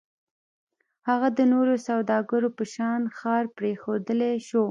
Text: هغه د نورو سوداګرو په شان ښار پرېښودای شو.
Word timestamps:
هغه 1.07 1.27
د 1.37 1.39
نورو 1.53 1.75
سوداګرو 1.87 2.49
په 2.57 2.63
شان 2.73 3.01
ښار 3.17 3.43
پرېښودای 3.57 4.35
شو. 4.47 4.59